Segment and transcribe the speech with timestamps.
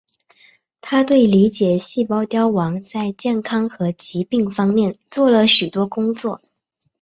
[0.81, 6.41] 他对理解细胞凋亡在健康和疾病方面做了许多工作。